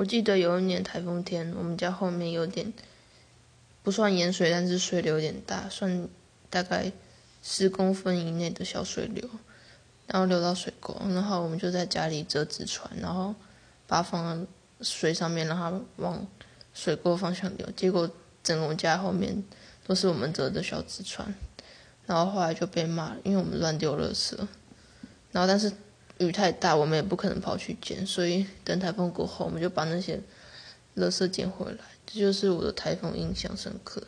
[0.00, 2.72] 我记得有一年台风天，我们家后面有点
[3.82, 6.08] 不算淹水，但是水流有点大，算
[6.48, 6.90] 大概
[7.42, 9.28] 十公分以内的小水流，
[10.06, 13.34] 然后流到水沟，然后我们就在家里折纸船，然后
[13.86, 14.46] 把它放在
[14.80, 16.26] 水上面，让它往
[16.72, 17.68] 水沟方向流。
[17.76, 18.10] 结果
[18.42, 19.44] 整个我们家后面
[19.86, 21.34] 都是我们折的小纸船，
[22.06, 24.34] 然后后来就被骂，因为我们乱丢垃圾。
[25.30, 25.70] 然后但是
[26.20, 30.20] 雨太大，我们也不可能跑去捡，所以等台风过后，我们就把那些
[30.96, 31.78] 垃圾捡回来。
[32.06, 34.02] 这就是我的台风印象深刻。